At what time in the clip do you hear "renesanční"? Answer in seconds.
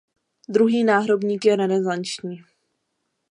1.55-2.43